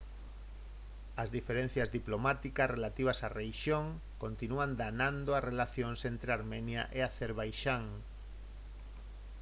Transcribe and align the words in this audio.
as 1.21 1.29
diferenzas 1.37 1.93
diplomáticas 1.97 2.71
relativas 2.75 3.19
á 3.27 3.29
rexión 3.41 3.85
continúan 4.23 4.71
danando 4.83 5.29
as 5.33 5.45
relacións 5.49 5.99
entre 6.11 6.29
armenia 6.37 6.81
e 6.97 6.99
acerbaixán 7.03 7.83